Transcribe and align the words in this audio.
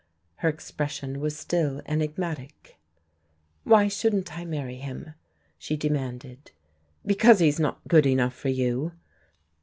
Her 0.37 0.49
expression 0.49 1.19
was 1.19 1.37
still 1.37 1.79
enigmatic. 1.85 2.79
"Why 3.65 3.87
shouldn't 3.87 4.35
I 4.35 4.45
marry 4.45 4.77
him?" 4.77 5.13
she 5.59 5.77
demanded. 5.77 6.49
"Because 7.05 7.37
he's 7.37 7.59
not 7.59 7.87
good 7.87 8.07
enough 8.07 8.33
for 8.33 8.49
you." 8.49 8.93